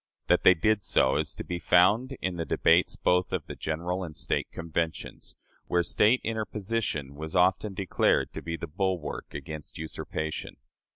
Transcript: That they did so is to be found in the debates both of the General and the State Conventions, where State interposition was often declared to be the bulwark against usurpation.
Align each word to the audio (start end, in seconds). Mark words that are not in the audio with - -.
That 0.25 0.41
they 0.41 0.55
did 0.55 0.81
so 0.81 1.15
is 1.17 1.31
to 1.35 1.43
be 1.43 1.59
found 1.59 2.17
in 2.23 2.35
the 2.35 2.43
debates 2.43 2.95
both 2.95 3.31
of 3.31 3.45
the 3.45 3.53
General 3.53 4.03
and 4.03 4.15
the 4.15 4.19
State 4.19 4.47
Conventions, 4.51 5.35
where 5.67 5.83
State 5.83 6.21
interposition 6.23 7.13
was 7.13 7.35
often 7.35 7.75
declared 7.75 8.33
to 8.33 8.41
be 8.41 8.57
the 8.57 8.65
bulwark 8.65 9.35
against 9.35 9.77
usurpation. 9.77 10.57